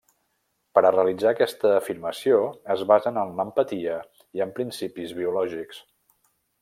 Per 0.77 0.81
a 0.87 0.91
realitzar 0.93 1.29
aquesta 1.35 1.73
afirmació 1.81 2.39
es 2.77 2.81
basen 2.93 3.21
en 3.25 3.35
l'empatia 3.41 3.99
i 4.41 4.43
en 4.47 4.55
principis 4.57 5.15
biològics. 5.21 5.85